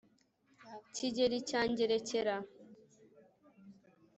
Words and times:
kigeli 0.95 1.37
cya 1.49 1.61
ngerekera 1.71 2.35